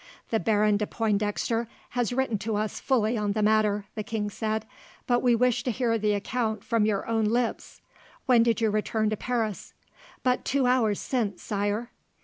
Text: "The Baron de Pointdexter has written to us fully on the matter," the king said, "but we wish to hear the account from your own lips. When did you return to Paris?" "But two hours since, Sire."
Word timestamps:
"The 0.31 0.39
Baron 0.39 0.77
de 0.77 0.87
Pointdexter 0.87 1.67
has 1.89 2.11
written 2.11 2.39
to 2.39 2.55
us 2.55 2.79
fully 2.79 3.15
on 3.19 3.33
the 3.33 3.43
matter," 3.43 3.85
the 3.93 4.01
king 4.01 4.31
said, 4.31 4.65
"but 5.05 5.21
we 5.21 5.35
wish 5.35 5.61
to 5.63 5.69
hear 5.69 5.95
the 5.99 6.13
account 6.13 6.63
from 6.63 6.87
your 6.87 7.05
own 7.05 7.25
lips. 7.25 7.81
When 8.25 8.41
did 8.41 8.61
you 8.61 8.71
return 8.71 9.11
to 9.11 9.15
Paris?" 9.17 9.75
"But 10.23 10.43
two 10.43 10.65
hours 10.65 10.99
since, 10.99 11.43
Sire." 11.43 11.91